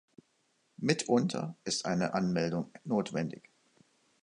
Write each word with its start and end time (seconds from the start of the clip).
Mitunter 0.79 1.55
ist 1.63 1.85
eine 1.85 2.15
Anmeldung 2.15 2.71
notwendig. 2.85 3.51